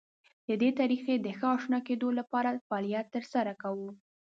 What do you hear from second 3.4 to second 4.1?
کوو.